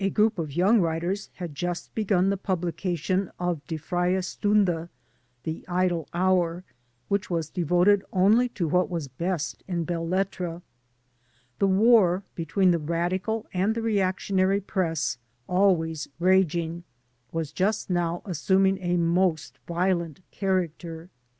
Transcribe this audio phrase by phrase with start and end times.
[0.00, 4.88] A group of young writers had just begun the publication of Die Freie Stunde
[5.44, 6.64] (The Idle Hour),
[7.06, 10.62] which was devoted only to what was b.est in belles lettres.
[11.60, 16.82] The war between the radical and the reactionary press, always raging,
[17.30, 21.08] was just now assuming a most violent character.